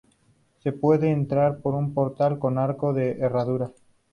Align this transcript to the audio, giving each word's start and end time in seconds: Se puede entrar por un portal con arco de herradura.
Se 0.63 0.71
puede 0.71 1.11
entrar 1.11 1.59
por 1.61 1.75
un 1.75 1.93
portal 1.93 2.39
con 2.39 2.57
arco 2.57 2.91
de 2.91 3.19
herradura. 3.21 3.69